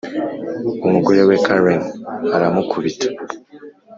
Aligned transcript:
umugore 0.85 1.21
we 1.29 1.35
karen 1.45 1.81
aramukubita 2.35 3.07